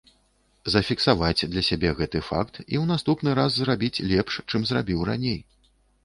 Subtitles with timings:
[0.75, 5.39] Зафіксаваць для сябе гэты факт і ў наступны раз зрабіць лепш, чым зрабіў раней.